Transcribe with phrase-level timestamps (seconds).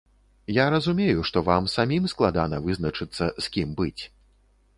[0.55, 3.99] Я разумею, што вам самім складана вызначыцца, з кім быць.